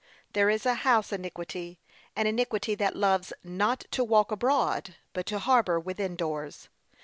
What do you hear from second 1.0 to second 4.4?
iniquity; an iniquity that loves not to walk